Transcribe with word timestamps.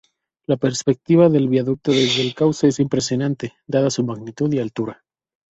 La 0.47 0.57
perspectiva 0.57 1.29
del 1.29 1.47
viaducto 1.47 1.91
desde 1.91 2.23
el 2.23 2.33
cauce 2.33 2.67
es 2.69 2.79
impresionante, 2.79 3.53
dada 3.67 3.91
su 3.91 4.03
magnitud 4.03 4.51
y 4.51 4.57
altura. 4.57 5.03